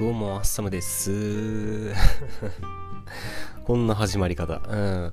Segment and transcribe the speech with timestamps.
[0.00, 1.92] どうも、アッサムです。
[3.66, 4.62] こんな始まり方。
[4.66, 5.12] うん。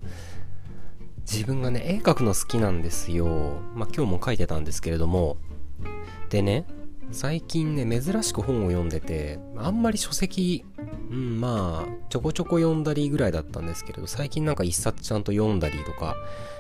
[1.29, 3.59] 自分がね、絵描くの好きなんですよ。
[3.75, 5.35] まあ、今日も描いてたんですけれども。
[6.29, 6.65] でね、
[7.11, 10.63] 最近ね、珍しく本を読んでて、あんまり書籍、
[11.11, 16.15] うん、まあ、ちょこちょこ読んだりぐらいだったんですけれど、最近なんか一冊ちゃんと読んだりとか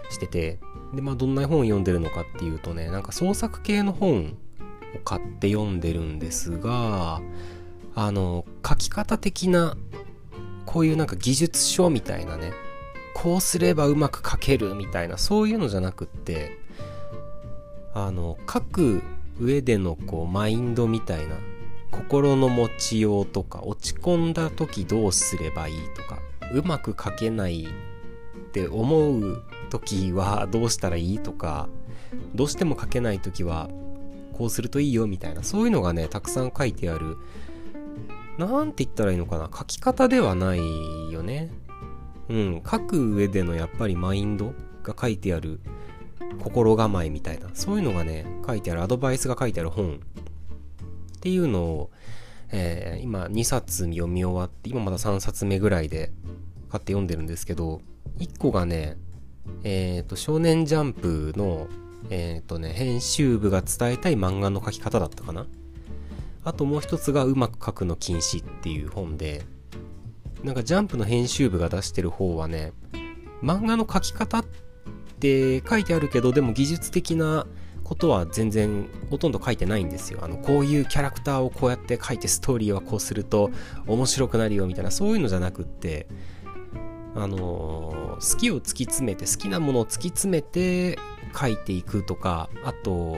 [0.09, 0.59] してて、
[0.93, 4.35] で、まあ、どんな本を読んでるのかっていうとね、なんか創作系の本
[4.97, 7.21] を買って読んでるんですが、
[7.99, 9.75] あの、書き方的な、
[10.67, 12.51] こういうなんか技術書みたいなね、
[13.15, 16.59] こうすればうまく書けるみたいな、そういうのじゃなくって、
[17.95, 19.01] あの、書く
[19.39, 21.37] 上でのこう、マインドみたいな、
[21.89, 26.19] 心の持ちようとか、落ち込んだ時どうすればいいとか、
[26.53, 31.67] うまく書けないって思う時はどうしたらいいとか、
[32.35, 33.71] どうしても書けない時は
[34.33, 37.17] こうするといいよみたいな、そういうのがね、たくさん書いてある
[38.37, 39.49] なんて言ったらいいのかな？
[39.55, 41.49] 書き方ではないよね。
[42.29, 45.59] うん、書く上でのやっぱりマインドが書いてある
[46.39, 49.95] 心構えみたいな、そういうのがね、書いてある、アドバイスが書いてある本。
[49.95, 51.91] っていうのを、
[52.51, 56.11] えー今2冊読み終わって、今まだ3冊目ぐらいで
[56.69, 57.81] 買って読んでるんですけど、
[58.19, 58.97] 1個がね、
[59.63, 61.67] えっ、と、少年ジャンプの、
[62.09, 65.47] えっ、とね、編集部が伝えたい漫画の書き方だったかな？
[66.47, 69.43] あともう一つがうまく書くの禁止っていう本で、
[70.45, 72.71] なんかジャンプの編集部が出してる方はね、
[73.43, 74.45] 漫画の書き方っ
[75.19, 77.45] て書いてあるけど、でも技術的な
[77.83, 80.19] ことは全然ほとんど書いてないんですよ。
[80.23, 83.51] あの、こういうキャラクターをこうやって書いてストーリーはこうすると
[83.85, 86.07] 面白くなるよみたいな、そういうのじゃなくって、
[87.13, 90.97] あの好きを突き詰めて、好きなものを突き詰めて
[91.37, 93.17] 書いていくとか、あと、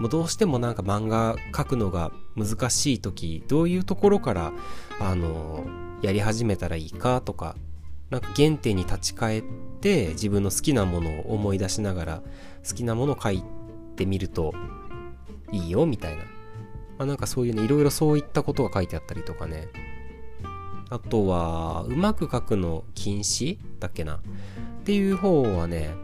[0.00, 4.52] もうどうしてもなんか漫画描くのが難しい時どういうところから
[5.00, 5.64] あの
[6.02, 7.56] やり始めたらいいかとか
[8.10, 9.42] なんか原点に立ち返っ
[9.80, 12.22] て自分の好きなものを思い出しながら
[12.68, 13.42] 好きなものを書い
[13.96, 14.52] てみると
[15.52, 16.28] いいよみたいな、ま
[17.00, 19.68] あ、なんかそういうねいろいろそういったことが書いてあったりとかね。
[20.90, 24.16] あとはうまく書くの禁止だっけな？
[24.16, 24.20] っ
[24.84, 25.94] ていう方はね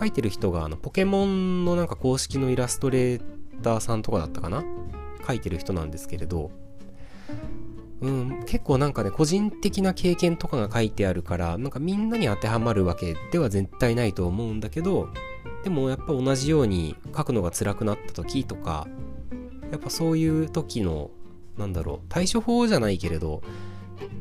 [0.00, 3.22] 書いてる人があのポケモンのなんか公式のイラストレー
[3.62, 4.64] ターさんとかだったかな？
[5.26, 6.50] 書いてる人なんですけれど。
[8.00, 15.10] うん結構なんかね個人的な経験とかが書いてあるからなんかみんなに当てはまるわけでは絶対ないと思うんだけど
[15.64, 18.88] でもやっぱ同じように書くのが辛くなった時とか
[19.70, 21.10] やっぱそういう時の
[21.58, 23.42] なんだろう対処法じゃないけれど、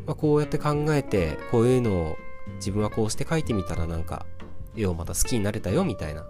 [0.05, 2.17] まあ、こうやって考えてこういうのを
[2.55, 4.25] 自分はこうして書いてみたらなんか
[4.75, 6.25] 絵をまた好きになれたよみたいな。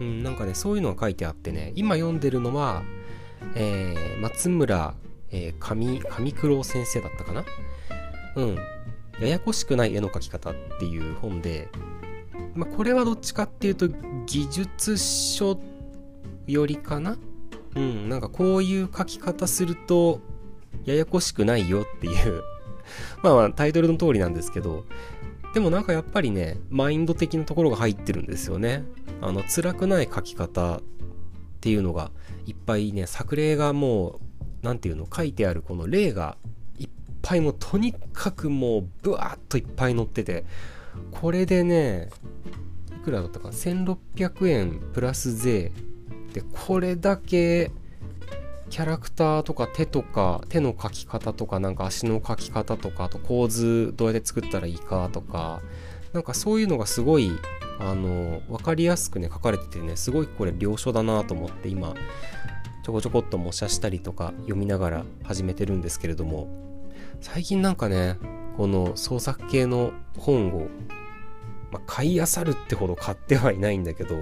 [0.00, 2.82] うん、なんかね、そういうのが書いてあってね、今読んでるのは、
[3.54, 4.94] えー、松村、
[5.30, 7.44] えー、上、上九郎先生だったかな
[8.36, 8.58] うん。
[9.20, 11.68] ややこしくない絵の描き方っていう本で、
[12.54, 13.88] まあ、これはどっちかっていうと、
[14.26, 15.58] 技術書
[16.46, 17.18] よりかな
[17.74, 20.20] うん、なんかこういう描き方すると、
[20.84, 22.42] ややこしくないよっていう
[23.22, 24.84] まあまあタイトルの通りなんですけど、
[25.54, 28.84] でもなんかやっぱりね、マインド的なところが入ってるんですよね。
[29.20, 30.80] あの、辛くない書き方っ
[31.60, 32.10] ていうのが
[32.46, 34.20] いっぱいね、作例がも
[34.62, 36.36] う、なんていうの、書いてあるこの例が
[36.78, 36.88] いっ
[37.22, 40.44] ぱいもうとにかくもうブワーッといっぱい載ってて、
[41.12, 42.10] これでね、
[43.00, 45.72] いくらだったか ?1600 円プラス税
[46.34, 47.70] で、これだけ
[48.70, 55.60] キャラクターとか手とか手の描き方とかなんか足の描き方とかあと構図どうやって作ったらいいかとか
[56.12, 57.30] なんかそういうのがすごい
[57.78, 61.94] あの分かりやすくね書かれててねすごいこれ良書だなと思って今
[62.84, 66.48] ちょこちょこっと模写したりとか読みながら始めてるんですけれども
[67.20, 68.18] 最近なんかね
[68.56, 70.68] この創作系の本を、
[71.70, 74.16] まあ、買い漁るってほど買ってはいないんだけど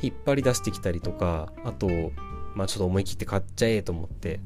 [0.00, 1.88] 引っ張り出してきたりとかあと
[2.58, 4.40] まあちょっと思い切って買っちゃえと思って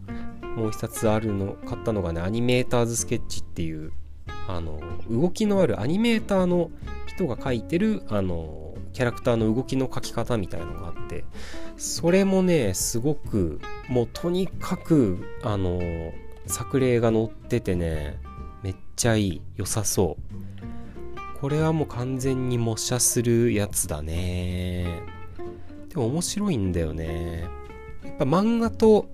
[0.54, 3.90] もう一冊あるの買ったのがねアニメーターズスケッチっていう
[4.46, 4.80] あの
[5.10, 6.70] 動きのあるアニメーターの
[7.06, 11.24] 人が描いてるあのキャラクターの動きの描き方みたいのがあって
[11.78, 15.80] それもねすごくもうとにかくあの
[16.46, 18.18] 作例が載っててね
[18.62, 20.42] めっちゃいい良さそう。
[21.40, 25.02] これはもう完全に模写するやつだね。
[25.88, 27.48] でも面白いんだよね。
[28.24, 29.06] ぱ漫画と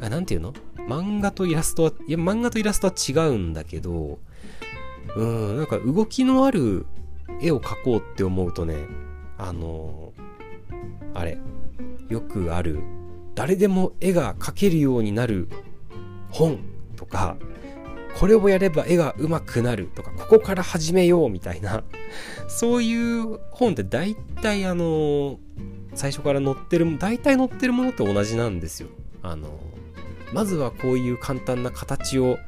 [0.00, 0.52] あなんていうの？
[0.88, 4.18] 漫画とイラストはいや漫画とイラストは違うんだけど
[5.16, 6.86] うんなんか動きのある
[7.40, 8.76] 絵を描こうって思うとね
[9.38, 10.12] あの
[11.14, 11.38] あれ
[12.08, 12.80] よくある
[13.34, 15.48] 誰でも絵が描けるようになる
[16.30, 16.60] 本
[16.96, 17.36] とか、
[18.20, 21.84] これをやれば絵が上手くなるとか、ここから始めようみたいな、
[22.48, 25.38] そういう本って大体あの、
[25.94, 28.90] 最初から載ってる、大体載ってるものって同じなんですよ。
[29.22, 29.58] あの、
[30.34, 32.38] まずはこういう簡単な形を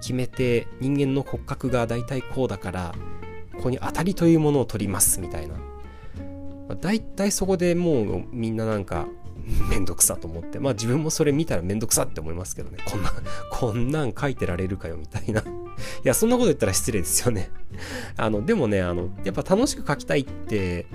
[0.00, 2.94] 決めて、人間の骨格が大体こうだから、
[3.54, 5.54] ここに当たりというものを取りますみたいな。
[6.80, 9.06] 大体そこでもうみんななんか
[9.68, 10.58] めんどくさと思って。
[10.58, 12.78] まあ自分もそれ見たらめんどくさって思いますけどね。
[12.84, 13.12] こんな、
[13.50, 15.40] こんなん書いてられるかよみたいな。
[15.42, 15.44] い
[16.04, 17.50] や、そんなこと言ったら失礼ですよね。
[18.16, 20.86] あの、でもね、あの、やっぱ楽しく書きたいって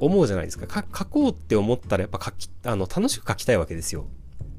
[0.00, 0.84] 思うじゃないですか。
[0.96, 4.06] 書こうって思ったらやっぱ書き、あの、楽しく書きたいわけですよ。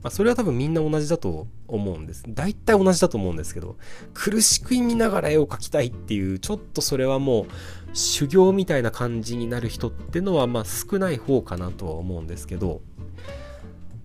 [0.03, 2.23] まあ、それは多分みんな同じだと思うんです。
[2.27, 3.77] 大体同じだと思うんですけど、
[4.13, 7.45] 苦しく見ながら絵を描きたいっていう、ちょっとそれはもう
[7.93, 12.81] 修行みたいな感じになる人ってのはまあ少ない方かなとは思うんですけど、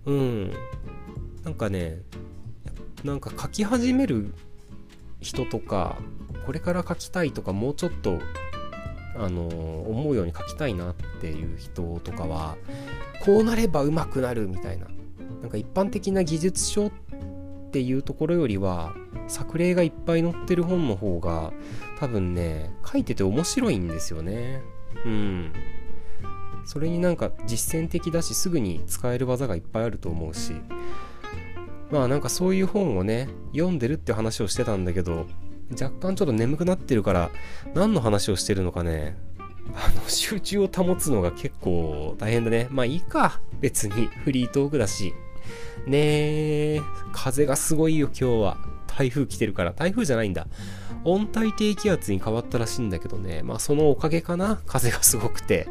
[0.06, 0.52] うん。
[1.44, 2.00] なんかね、
[3.04, 4.32] なんか書き始める
[5.20, 5.98] 人とか、
[6.46, 8.18] これから書きたいとか、もうちょっと、
[9.14, 12.56] あの思うように書きたいなっていう人とかは、
[13.24, 14.86] こうなればうまくなるみたいな。
[15.42, 16.90] なんか一般的な技術書っ
[17.70, 18.94] ていうところよりは、
[19.28, 21.52] 作例がいっぱい載ってる本の方が、
[21.98, 24.62] 多分ね、書いてて面白いんですよね。
[25.04, 25.52] うん。
[26.64, 30.54] それになんか実践的だしすぐに使える技がいっぱいあると思うし
[31.90, 35.26] まあなんかそういう本をね読んでるって話をしてたんだけど
[35.72, 37.30] 若干ちょっと眠くなってるから
[37.74, 39.16] 何の話をしてるのかね
[39.74, 45.14] あの集中を保つのが結構大変だねまあいいか別にフリートークだし
[45.86, 46.80] ねえ
[47.12, 48.56] 風がすごいよ今日は。
[48.86, 49.72] 台風来てるから。
[49.72, 50.46] 台風じゃないんだ。
[51.04, 53.42] 温帯低気圧に変わったらしいんだけどね。
[53.42, 54.60] まあそのおかげかな。
[54.66, 55.66] 風がすごくて。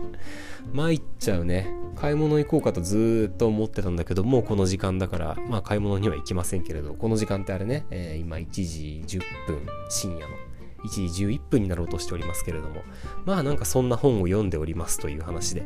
[0.73, 1.71] 参っちゃうね。
[1.95, 10.50] 買い物行こうかとずーっと思ってたんだけど、もうこの時間だから、まあ買い物には行きませんけれど、この時間ってあれね、えー、今1時10分、深夜の。
[10.83, 12.83] 1時11分になろうとしておりますけれども、
[13.25, 15.63] まあなんかそんな本を読んでおりますという話で、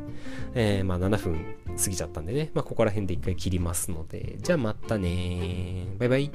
[0.54, 6.32] えー、まあ7分過ぎちゃったんでね、まあここら辺で一回切りますので、じゃあまたねバイバイ。